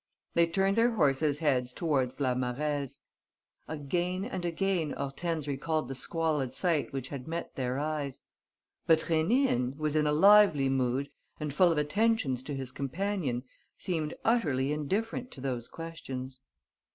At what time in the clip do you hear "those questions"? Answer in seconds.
15.41-16.41